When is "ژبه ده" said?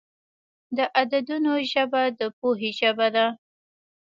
2.79-3.25